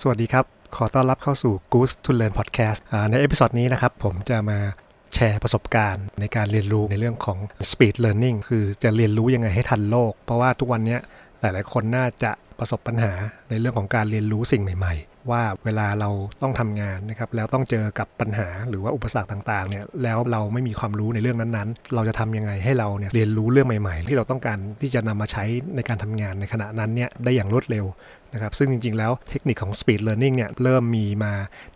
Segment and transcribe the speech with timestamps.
[0.00, 0.44] สวัสดีครับ
[0.76, 2.80] ขอต้อนรับเข้าสู่ Goose to Learn Podcast
[3.10, 4.58] ในเอพิซอดนี้นะครับ ผมจะมา
[5.14, 7.38] แชร์ประสบการณ์ในการเรียนรู้ในเรื่องของ
[7.70, 10.98] speed learning คือจะเรียนรู้ยังไงให้ทันโลก เพราะว่าทุกวันนี้
[11.40, 13.12] หลายๆคนน่าจะประสบปัญหา
[13.50, 16.10] ในเรื่องของการเรียนรู้สิ่งใหม่ๆ ว่าเวลาเรา
[16.42, 25.44] ต้องทำงานนะครับแล้วต้องเจอกับปัญหาหรือว่าอุปสรรคต่างๆเนี่ยแล้วเราไม่มีความรู้ในเรื่องนั้นๆ เราจะทำยังไงให้เราเนี่ยเรียนรู้เรื่องใหม่ ๆ ที่เราต้องการที่จะนำมาใช้
[25.76, 27.86] ในการทำงานในขณะนั้นเนี่ยได้อย่างรวดเร็ว
[28.34, 31.32] นะครับซึ่งจริงๆ แล้วเทคนิคของ Speed Learning เนี่ยเริ่มมีมา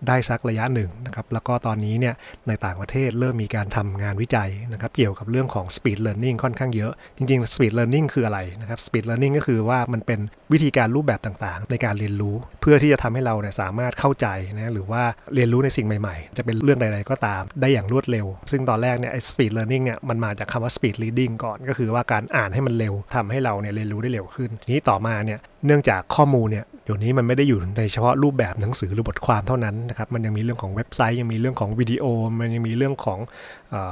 [0.09, 2.15] ได้สักระยะหนึ่งนะครับแล้วก็ตอนนี้เนี่ย
[2.49, 10.21] ในต่างประเทศเริ่มมีการทำงานวิจัยนะครับเกี่ยวกับเรื่องของ Speed Learning ค่อนข้างเยอะ จริงๆ Speed Learning คืออะไรนะครับ Speed Learning ก็คือว่ามันเป็น
[10.53, 15.03] วิธีการรูปแบบต่างๆ ในการเรียนรู้ เพื่อที่จะทำให้เราเนี่ยสามารถเข้าใจนะหรือว่า
[15.35, 32.05] เรียนรู้ในสิ่งใหม่ๆ จะเป็นเรื่องใดๆก็ตามได้อย่างรวดเร็ว ซึ่งตอนแรกเนี่ยไอ้ Speed Learning เนี่ยมันมาจากคำว่า Speed Reading ก่อน ก็คือว่าการอ่านให้มันเร็วทำให้เราเนี่ยเรียนรู้ได้เร็วขึ้น ทีนี้ต่อมาเนี่ยเนื่องจากข้อมูลเนี่ยเดี๋ยวนี้มันไม่ได้อยู่ในเฉพาะรูปแบบหนังสือหรือบทความเท่านั้นนะครับมันยังมีเรื่องของเว็บไซต์ยังมีเรื่องของวิดีโอ
[32.41, 33.19] มันยังมีเรื่องของ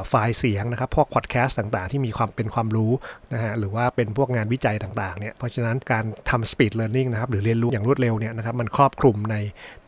[0.09, 2.93] ไฟล์เสียงนะครับพวกพอดแคสต์ต่างๆ ที่มีความเป็นความรู้
[3.34, 9.37] นะฮะหรือว่าเป็นพวกงานวิจัยต่างๆเนี่ยเพราะฉะนั้นการทำ speed learning นะครับหรือเรียนรู้อย่างรวดเร็วเนี่ยนะครับมันครอบคลุมใน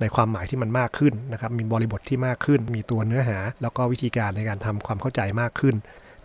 [0.01, 5.77] ในความหมายที่มันมากขึ้นนะครับมีบริบทที่มากขึ้น มีตัวเนื้อหา แล้วก็วิธีการในการทำความเข้าใจมากขึ้น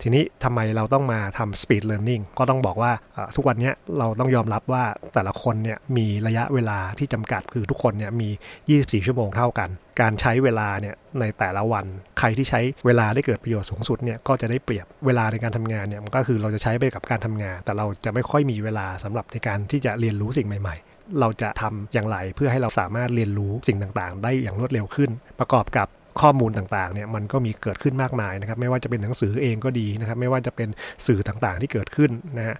[0.02, 2.92] ทีนี้ทำไมเราต้องมาทำ speed learning ก็ต้องบอกว่า
[3.36, 4.84] ทุกวันนี้เราต้องยอมรับว่า
[5.14, 8.28] แต่ละคนเนี่ยมีระยะเวลาที่จำกัดคือทุกคนเนี่ยมี
[8.68, 9.68] 24 ชั่วโมงเท่ากัน
[10.00, 11.84] การใช้เวลาเนี่ยในแต่ละวัน
[12.18, 20.87] ใครที่ใช้เวลาได้เกิดประโยชน์สูงสุดเนี่ยก็จะได้เปรียบเวลาในการทำงานเนี่ยมันก็คือเราจะใช้ไปกับการทำงาน แต่เราจะไม่ค่อยมีเวลาสำหรับในการที่จะเรียนรู้สิ่งใหม่ๆ
[21.20, 25.88] เราจะทำอย่างไรเพื่อให้เราสามารถเรียนรู้สิ่งต่างๆ ได้อย่างรวดเร็วขึ้น ประกอบกับ
[26.20, 30.68] ข้อมูลต่างๆเนี่ยมันก็มีเกิดขึ้นมากมายนะครับไม่ว่าจะเป็นหนังสือเองก็ดีนะครับไม่ว่าจะเป็น
[31.06, 32.58] สื่อต่างๆที่เกิดขึ้นนะฮะ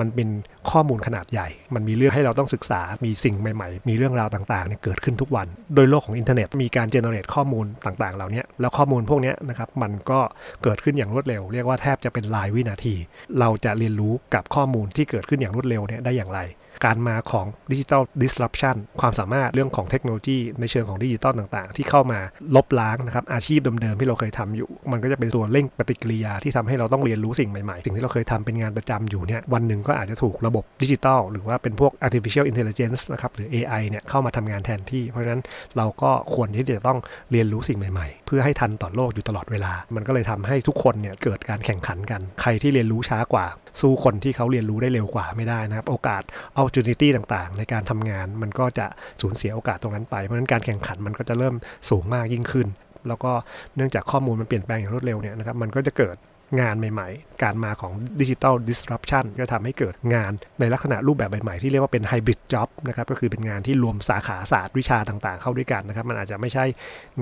[0.00, 0.28] มันเป็น
[0.70, 10.20] ข้อมูลขนาดใหญ่ มันมีเรื่องให้เราต้องศึกษา มีสิ่งใหม่ๆ มีเรื่องราวต่างๆเนี่ยเกิดขึ้นทุกวัน โดยโลกของอินเทอร์เน็ตมีการ generate ข้อมูลต่างๆ เหล่านี้แล้วข้อมูลพวกนี้นะครับมันก็
[10.62, 12.94] เกิดขึ้นอย่างรวดเร็ว เรียกว่าแทบจะเป็นรายวินาที
[13.40, 16.40] เราจะเรียนรู้กับข้อมูลที่เกิดขึ้นอย่างรวดเร็วเนี่ยได้อย่างไร
[16.84, 22.20] การมาของดิจิทัล disruption ความสามารถเรื่องของเทคโนโลยีในเชิงของดิจิตอลต่างๆ ที่เข้ามา
[22.56, 35.42] ลบล้างนะครับอาชีพเดิมๆที่เราเคยทำอยู่ มันก็จะเป็นตัวเร่งปฏิกิริยาที่ทำให้เราต้องเรียนรู้สิ่งใหม่ๆ สิ่งที่เราเคยทำเป็นงานประจำอยู่เนี่ยวันหนึ่งก็อาจจะถูกระบบดิจิตอลหรือว่าเป็นพวก artificial intelligence นะครับหรือ AI เนี่ยเข้ามาทำงานแทนที่ เพราะฉะนั้น
[35.76, 36.98] เราก็ควรที่จะต้อง
[37.32, 43.46] เรียนรู้สิ่งใหม่ๆ เพื่อให้ทันต่อโลกอยู่ตลอดเวลา มันก็เลยทำให้ทุกคนเนี่ยเกิดการแข่งขันกัน ใครที่เรียนรู้ช้ากว่า
[43.80, 46.22] สู้คนที่เขาเรียนรู้ได้เร็วกว่าไม่ได้นะครับ โอกาส
[46.58, 48.86] opportunity ต่างๆ ในการทำงานมันก็จะ
[49.22, 51.54] สูญเสียโอกาสตรงนั้นไป เพราะฉะนั้นการแข่งขันมันก็จะเริ่ม
[51.90, 52.66] สูงมากยิ่งขึ้น
[53.08, 53.32] แล้วก็
[53.76, 56.16] เนื่องจากข้อมูลมันเปลี่ยนแปลงอย่างรวดเร็วเนี่ยนะครับมันก็จะเกิด
[56.60, 66.64] งานใหม่ๆ การมาของดิจิทัลดิสรัปชันก็ทำให้เกิดงานในลักษณะรูปแบบใหม่ๆ ที่เรียกว่าเป็นไฮบริดจ็อบนะครับก็คือเป็นงานที่รวมสาขาศาสตร์วิชาต่างๆ เข้าด้วยกันนะครับมันอาจจะไม่ใช่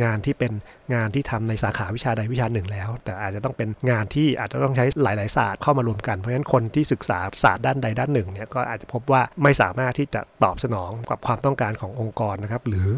[0.03, 0.53] งานที่เป็น
[0.95, 12.89] งานที่ทำในสาขาวิชาใดวิชาหนึ่งแล้ว แต่อาจจะต้องเป็นงานที่อาจจะต้องใช้หลายๆศาสตร์เข้ามารวมกันเพราะฉะนั้นคนที่ศึกษาศาสตร์ด้านใดด้านหนึ่งเนี่ยก็อาจจะพบว่าไม่สามารถที่จะตอบสนองกับความต้องการขององค์กรนะครับหรือ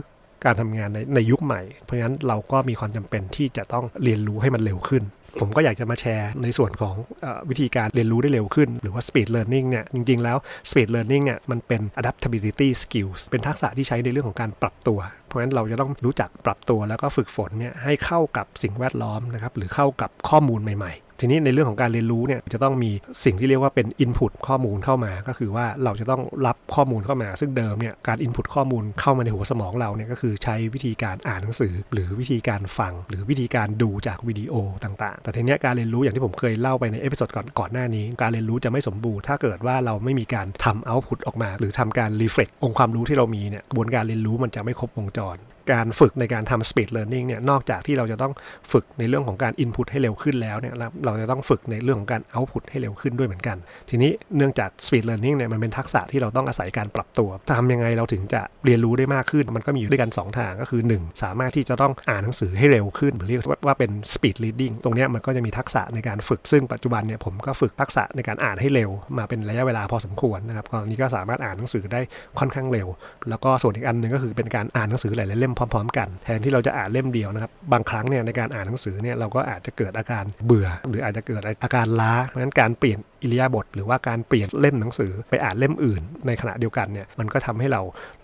[0.44, 5.04] การทำงานในในยุคใหม่ เพราะฉะนั้นเราก็มีความจำเป็นที่จะต้องเรียนรู้ให้มันเร็วขึ้น
[5.40, 6.94] ผมก็อยากจะมาแชร์ในส่วนของ
[7.24, 10.36] อวิธีการเรียนรู้ได้เร็วขึ้น หรือว่า speed learning เนี่ยจริง ๆ แล้ว
[10.70, 22.90] speed learning เนี่ยมันเป็น adaptability skills เป็นทักษะที่ใช้ในเรื่องของการปรับตัว เพราะฉะนั้นเราจะต้องรู้จักปรับตัวแล้วก็ฝึกฝนเนี่ยให้เข้ากับสิ่งแวดล้อมนะครับหรือเข้ากับข้อมูลใหม่ ๆ ทีนี้ในเรื่องของการเรียนรู้เนี่ยจะต้องมี
[23.24, 42.10] สิ่งที่เรียกว่าเป็น Input ข้อมูลเข้ามา ก็คือว่าเราจะต้องรับข้อมูลเข้ามา ซึ่งเดิมเนี่ยการ Input ข้อมูลเข้ามาในหัวสมองเราเนี่ยก็คือใช้วิธีการอ่านหนังสือ หรือวิธีการฟัง หรือวิธีการดูจากวิดีโอต่างๆ แต่ทีนี้การเรียนรู้อย่างที่ผมเคยเล่าไปใน episode ก่อนก่อนหน้านี้ การเรียนรู้จะไม่สมบูรณ์ถ้าเกิดว่าเราไม่มีการทำ output ออกมา หรือทำการ
[42.20, 45.38] reflect องค์ความรู้ที่เรามีเนี่ยกระบวนการเรียนรู้มันจะไม่ครบวงจร
[45.76, 48.32] การฝึกในการทำ speed learning เนี่ย นอกจากที่เราจะต้อง
[48.72, 50.74] ฝึกในเรื่องของการ input ให้เร็วขึ้นแล้วเนี่ย
[51.08, 53.56] เราจะต้องฝึกในเรื่องของการ output ให้เร็วขึ้นด้วยเหมือนกัน
[53.90, 72.00] ทีนี้เนื่องจาก speed learning เนี่ยมันเป็นทักษะที่เราต้องอาศัยการปรับตัวทำยังไงเราถึงจะเรียนรู้ได้มากขึ้น มันก็มีอยู่ด้วยกัน 2 ทางก็คือ 1 สามารถที่จะต้องอ่านหนังสือให้เร็วขึ้นหรือเรียกว่าเป็น speed reading ตรงนี้มันก็จะมีทักษะในการฝึก ซึ่งปัจจุบันเนี่ยผมก็ฝึกทักษะในการอ่านให้เร็ว มาเป็นระยะเวลาพอสมควรนะครับตอนนี้ก็สามารถอ่านหนังสือได้
[72.38, 72.86] ค่อนข้างเร็ว
[73.30, 87.80] แล้วก็ส่วนอีกอันหนึ่งก็คือเป็นการอ่านหนังสือหลายๆเล่มพร้อม ๆ กัน แทนที่เราจะอ่านเล่มเดียวนะครับบางครั้งเนี่ยในการอ่านหนังสือเนี่ยเราก็อาจจะเกิดอาการเบื่อหรืออาจจะเกิดอาการล้า เพราะฉะนั้นการเปลี่ยนอิริยาบถหรือว่าการเปลี่ยนเล่มหนังสือไปอ่านเล่มอื่น ในขณะเดียวกันเนี่ยมันก็ทำให้เรา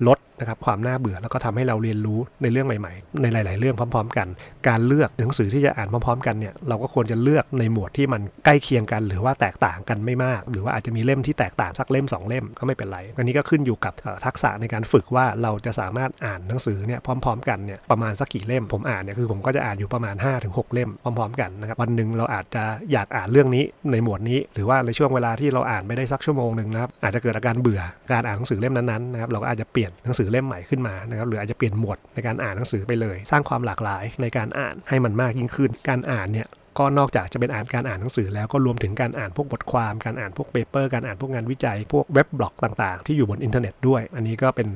[0.06, 4.28] ลดนะครับความน่าเบื่อแล้วก็ทำให้เราเรียนรู้ในเรื่องใหม่ ๆ ในหลาย ๆ เรื่องพร้อม ๆ กัน
[4.68, 13.92] การเลือกหนังสือที่จะอ่านพร้อม ๆ กันเนี่ยเราก็ควรจะเลือกในหมวดที่มันใกล้เคียงกัน หรือว่าแตกต่างกันไม่มาก หรือว่าอาจจะมีเล่มที่แตกต่างสักเล่ม 2 เล่มก็ไม่เป็นไรอันนี้ก็ขึ้นอยู่กับ
[14.26, 20.14] ทักษะในการฝึกว่าเราจะสามารถอ่านหนังสือเนี่ยพร้อม ๆ กันเนี่ยประมาณสักกี่เล่มผมอ่านเนี่ยคือผมก็จะอ่านอยู่ประมาณ
[20.44, 22.62] 5-6เล่มพร้อม ๆ กันนะครับวันหนึ่งเราอาจจะ
[22.92, 27.80] อยากอ่านเรื่องนี้ในหมวดนี้ หรือว่าในช่วงเวลาที่เราอ่านไม่ได้สักชั่วโมงหนึ่งนะครับอาจจะเกิดอาการเบื่อ
[28.12, 36.48] การอ่านหนังสือเล่มนั้นๆนะครับเราก็อาจจะเปลี่ยนหนังสือเล่มใหม่ขึ้นมานะครับหรืออาจจะเปลี่ยนหมวดในการอ่านหนังสือไปเลย สร้างความหลากหลายในการอ่านให้มันมากยิ่งขึ้น การอ่านเนี่ย
[36.78, 44.68] ก็นอกจากจะเป็นอ่านการอ่านหนังสือแล้วก็รวมถึงการอ่านพวกบทความ การอ่านพวก paper การอ่านพวกงานวิจัย พวก weblog ต่างๆ ที่อยู่บนอินเทอร์เน็ตด้วย อันนี้ก็เป็น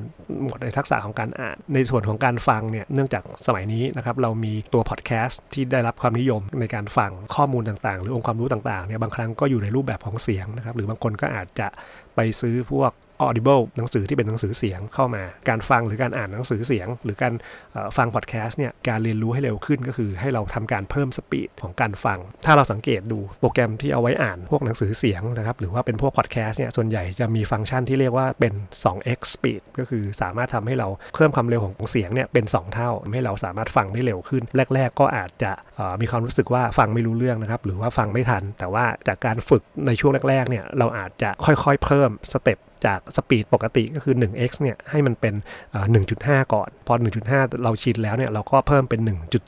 [0.43, 11.69] หมวดในทักษะของการอ่าน ในส่วนของการฟังเนี่ย เนื่องจากสมัยนี้นะครับเรามีตัวพอดแคสต์ที่ได้รับความนิยมในการฟังข้อมูลต่างๆ หรือองค์ความรู้ต่างๆเนี่ยบางครั้งก็อยู่ในรูปแบบของเสียงนะครับหรือบางคนก็อาจจะ
[12.15, 12.93] ไปซื้อพวก
[13.27, 17.35] Audible หนังสือที่เป็นหนังสือเสียงเข้ามา การฟังหรือการอ่านหนังสือเสียง หรือการ
[17.97, 28.53] ฟังพอดแคสต์เนี่ยการเรียนรู้ให้เร็วขึ้นก็คือให้เราทำการเพิ่ม speed ของการฟัง ถ้าเราสังเกตดูโปรแกรมที่เอาไว้อ่านพวกหนังสือเสียงนะครับหรือว่าเป็นพวกพอดแคสต์เนี่ยส่วนใหญ่จะมีฟังก์ชันที่เรียกว่าเป็น
[28.85, 34.43] 2x speed ก็คือสามารถทำให้เราเพิ่มความเร็วของเสียงเนี่ยเป็น 2 เท่าให้เราสามารถฟังได้เร็วขึ้น
[34.75, 35.53] แรก ๆ ก็อาจจะ
[36.01, 45.35] มีความรู้สึกว่าฟังไม่รู้เรื่องนะครับหรือว่าฟังไม่ทัน แต่ว่าจากการฝึกในช่วงแรกๆเนี่ยเราอาจจะค่อยๆเพิ่ม step จาก speed ปกติก็คือ 1x เนี่ยให้มันเป็น
[45.95, 46.95] 1.5 ก่อน พอ
[47.29, 49.01] 1.5 เราชินแล้วเนี่ยเราก็เพิ่มเป็น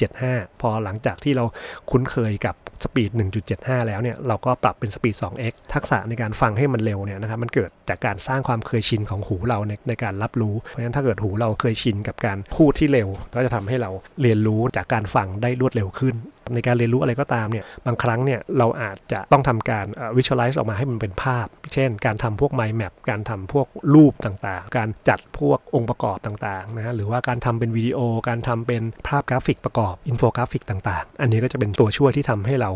[0.06, 1.44] 1.75 พอหลังจากที่เรา
[1.90, 2.54] คุ้นเคยกับ
[2.84, 3.10] speed
[3.50, 13.90] 1.75 แล้วเนี่ยเราก็ปรับเป็นสปีด 2x ทักษะในการฟังให้มันเร็วเนี่ยนะครับมันเกิดจากการสร้างความเคยชินของหูเราในในการรับรู้ เพราะฉะนั้นถ้าเกิดหูเราเคยชินกับการพูดที่เร็ว ก็จะทำให้เรา
[14.22, 16.14] เรียนรู้จากการฟังได้รวดเร็วขึ้น
[16.55, 19.87] ในการเรียนรู้อะไรก็ตามเนี่ยบางครั้งเนี่ยเราอาจจะต้องทำการ
[20.19, 27.99] visualize ออกมาให้มันเป็นภาพ เช่น การทำพวก mind map การทำพวกรูปต่างๆ การจัดพวกองค์ประกอบต่างๆนะฮะหรือว่าการทำเป็นวิดีโอ
[28.29, 32.70] การทำเป็นภาพกราฟิกประกอบอินโฟกราฟิกต่างๆ อันนี้ก็จะเป็นตัวช่วยที่ทำให้เรา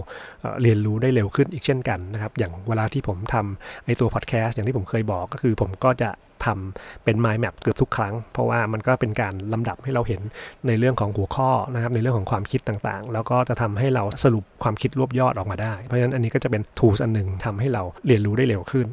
[0.63, 6.11] เรียนรู้ได้เร็วขึ้นอีกเช่นกันนะครับอย่างเวลาที่ผมทำไอตัวพอดแคสต์อย่างที่ผมเคยบอกก็คือผมก็จะ
[6.45, 10.21] ทำเป็น mind map เกือบทุกครั้ง เพราะว่ามันก็เป็นการลำดับให้เราเห็น
[10.67, 18.87] ในเรื่องของหัวข้อนะครับในเรื่องของความคิดต่างๆ แล้วก็จะทำให้เราสรุปความคิดรวบยอดออกมาได้ เพราะฉะนั้นอันนี้ก็จะเป็น tools อันหนึ่งทำให้เราเรียนรู้ได้เร็วขึ้น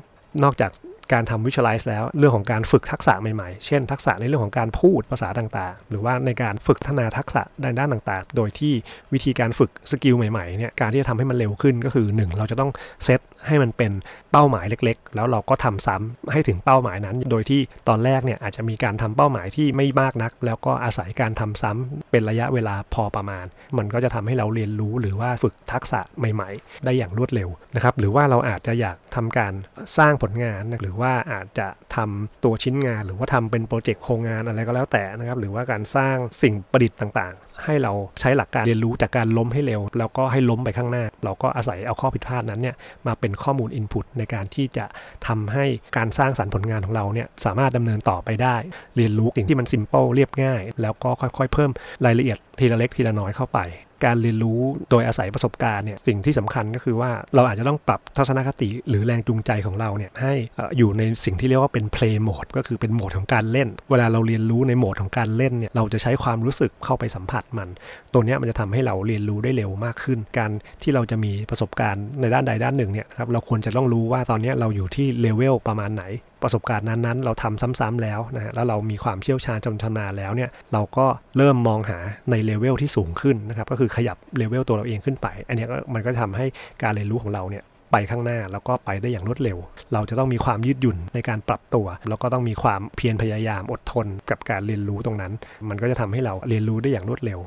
[0.44, 0.71] นอกจาก
[1.13, 8.73] การทำ visualize แล้วเรื่องของการฝึกทักษะใหม่ๆ เช่น ทักษะในเรื่องของการพูดภาษาต่างๆ หรือว่าในการฝึกพัฒนาทักษะในด้านต่างๆ โดยที่
[9.13, 12.71] วิธีการฝึกสกิลใหม่ๆเนี่ยการที่จะทำให้มันเร็วขึ้นก็คือ 1 เราจะต้อง
[13.03, 13.91] เซตให้มันเป็น
[14.31, 23.45] เป้าหมายเล็กๆ แล้วเราก็ทำซ้ำให้ถึงเป้าหมายนั้น โดยที่ตอนแรกเนี่ยอาจจะมีการทำเป้าหมายที่ไม่มากนัก แล้วก็อาศัยการทำซ้ำเป็นระยะเวลาพอประมาณ
[23.77, 29.53] มันก็จะทำให้เราเรียนรู้หรือว่าฝึกทักษะใหม่ ๆ ได้อย่างรวดเร็วนะครับหรือว่าเราอาจจะอยากทำการ
[29.97, 42.75] สร้างผลงานหรือว่าอาจจะทำตัวชิ้นงาน หรือว่าทำเป็นโปรเจกต์โครงงานอะไรก็แล้วแต่นะครับ หรือว่าการสร้างสิ่งประดิษฐ์ต่างๆ ให้เราใช้หลักการเรียนรู้จากการล้มให้เร็ว แล้วก็ให้ล้มไปข้างหน้า เราก็อาศัยเอาข้อผิดพลาดนั้นเนี่ย
[43.07, 44.86] มาเป็นข้อมูล input ในการที่จะ
[45.27, 45.65] ทำให้
[45.98, 48.56] การสร้างสรรค์ผลงานของเราเนี่ยสามารถดำเนินต่อไปได้
[48.95, 51.71] เรียนรู้สิ่งที่มัน simple เรียบง่าย แล้วก็ค่อยๆ เพิ่ม
[52.06, 53.59] รายละเอียดทีละเล็กทีละน้อยเข้าไป
[54.06, 54.59] การเรียนรู้
[54.92, 60.33] โดยอาศัยประสบการณ์เนี่ยสิ่งที่สำคัญก็คือว่าเราอาจจะต้องปรับทัศนคติหรือแรงจูงใจของเราเนี่ยให้
[60.77, 67.69] อยู่ในสิ่งที่เรียกว่าเป็น play mode ก็คือเป็นโหมดของการเล่น เวลาเราเรียนรู้ในโหมดของการเล่นเนี่ยเราจะใช้ความรู้สึกเข้าไปสัมผัสมัน
[68.13, 70.51] ตัวนี้มันจะทำให้เราเรียนรู้ได้เร็วมากขึ้น การ
[70.83, 76.04] ที่เราจะมีประสบการณ์ในด้านใดด้านหนึ่งเนี่ยครับเราควรจะต้องรู้ว่าตอนนี้เราอยู่ที่เลเวลประมาณไหน
[76.44, 81.06] ประสบการณ์นั้นๆ เราทำซ้ำๆแล้วนะฮะแล้วเรามีความเชี่ยวชาญจนชำนาญแล้วเนี่ยเราก็
[81.38, 82.00] เริ่มมองหา
[82.31, 86.45] ในเลเวลที่สูงขึ้นนะครับก็คือขยับเลเวลตัวเราเองขึ้นไป อันนี้ก็มันก็ทำให้
[86.83, 89.57] การเรียนรู้ของเราเนี่ยไปข้างหน้าแล้วก็ไปได้อย่างรวดเร็ว
[89.94, 95.33] เราจะต้องมีความยืดหยุ่นในการปรับตัว แล้วก็ต้องมีความเพียรพยายามอดทนกับการเรียนรู้ตรงนั้น
[95.69, 97.40] มันก็จะทำให้เราเรียนรู้ได้อย่างรวดเร็ว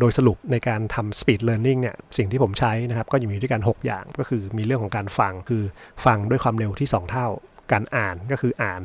[0.00, 5.62] โดยสรุปในการทำ speed learning เนี่ยสิ่งที่ผมใช้นะครับก็จะมีด้วยกัน 6 อย่างก็คือมีเรื่องของการฟังคือ
[6.04, 7.28] ฟังด้วยความเร็วที่ 2 เท่า
[7.72, 8.80] การอ่านก็คืออ่าน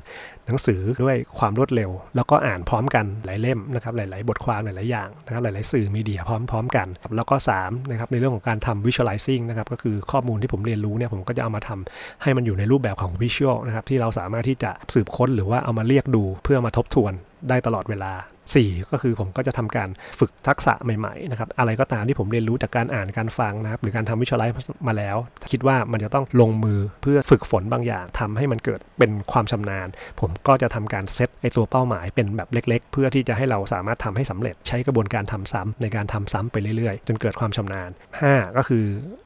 [0.45, 17.13] หนังสือด้วยความรวดเร็ว แล้วก็อ่านพร้อมกันหลายเล่มนะครับหลาย ๆ บทความหลาย ๆ อย่างนะครับหลาย ๆ สื่อมีเดียพร้อม ๆ กัน แล้วก็3นะครับในเรื่องของการทำ visualizing นะครับก็คือข้อมูลที่ผมเรียนรู้เนี่ยผมก็จะเอามาทำให้มันอยู่ในรูปแบบของ visual นะครับที่เราสามารถที่จะสืบค้นหรือว่าเอามาเรียกดูเพื่อมาทบทวน
[17.49, 18.13] ได้ตลอดเวลา
[18.47, 25.17] 4 ก็คือผมก็จะทำการฝึกทักษะใหม่ๆนะครับอะไรก็ตามที่ผมเรียนรู้จากการอ่านการฟังนะครับหรือการทำวิชวลไลฟ์มาแล้ว
[25.51, 29.87] คิดว่ามันจะต้องลงมือเพื่อฝึกฝนบางอย่างทำให้มันเกิดเป็นความชำนาญ
[30.19, 37.89] ผมก็จะทำการเซตไอตัวเป้าหมายเป็นแบบเล็ก ๆ เพื่อที่จะให้เราสามารถทำให้สำเร็จใช้กระบวนการทำซ้ำในการทำซ้ำไปเรื่อยๆ จนเกิดความชำนาญ
[38.23, 38.83] 5 ก็คือ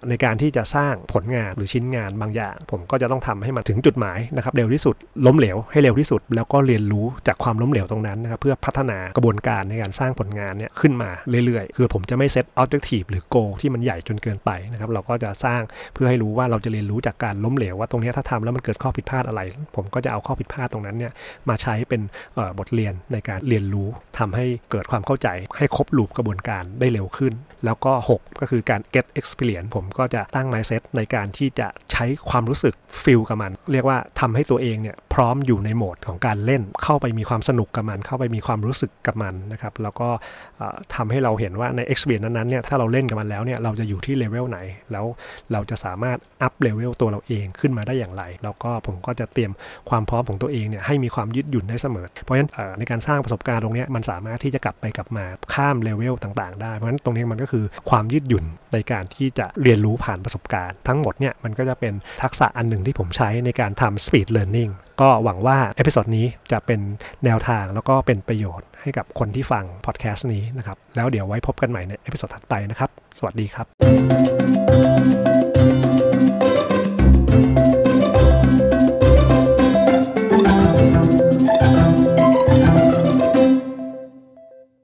[0.09, 11.09] ในการที่จะสร้างผลงานหรือชิ้นงานบางอย่าง ผมก็จะต้องทำให้มันถึงจุดหมายนะครับเร็วที่สุดล้มเหลวให้เร็วที่สุด แล้วก็เรียนรู้จากความล้มเหลวตรงนั้นนะครับเพื่อพัฒนากระบวนการในการสร้างผลงานเนี่ยขึ้นมา
[11.45, 15.61] เรื่อยๆ คือผมจะไม่เซต objective หรือ goal ที่มันใหญ่จนเกินไปนะครับเราก็จะสร้าง
[15.93, 19.41] เพื่อให้รู้ว่าเราจะเรียนรู้จากการล้มเหลวว่าตรงนี้ถ้าทำแล้วมันเกิดข้อผิดพลาดอะไร
[19.75, 21.11] ผมก็จะเอาข้อผิดพลาดตรงนั้นเนี่ย
[21.49, 22.01] มาใช้เป็น
[22.59, 23.87] บทเรียนในการเรียนรู้
[24.19, 25.27] ทำให้เกิดความเข้าใจ
[25.57, 27.33] ให้ครบลูปกระบวนการได้เร็วขึ้น
[27.65, 40.09] แล้วก็ 6 ก็คือการ get experience ผมก็จะตั้ง mindset ในการที่จะใช้ความรู้สึก feel กับมัน เรียกว่าทำให้ตัวเองเนี่ยพร้อมอยู่ในโหมดของการเล่นเข้าไปมีความสนุกกับมัน เข้าไปมีความรู้สึกกับมันนะครับแล้วก็
[40.95, 44.59] ทำให้เราเห็นว่าใน experience นั้นๆเนี่ยถ้าเราเล่นกับมันแล้วเนี่ยเราจะอยู่ที่เลเวลไหน
[44.91, 45.05] แล้ว
[45.51, 49.51] เราจะสามารถ up level ตัวเราเองขึ้นมาได้อย่างไร แล้วก็ผมก็จะเตรียม
[49.89, 66.79] ความพร้อมของตัวเองเนี่ยให้มีความยืดหยุ่นได้เสมอ เพราะฉะนั้นในการสร้างประสบการณ์ตรงนี้มันสามารถที่จะกลับไปกลับมาข้ามเลเวลต่างๆ ได้เพราะฉะนั้นตรงนี้มันก็คือความยืดหยุ่นในการที่จะเรียนรู้ผ่านประสบการณ์ ทั้งหมดเนี่ยมันก็จะเป็นทักษะอันหนึ่งที่ผมใช้ในการทำ speed learning ก็หวังว่า episode นี้จะเป็น
[67.25, 74.62] แนวทางแล้วก็เป็นประโยชน์ให้กับคนที่ฟังพอดแคสต์นี้นะครับ แล้วเดี๋ยวไว้พบกันใหม่ใน episode ถัดไปนะครับ สวัสดีครับ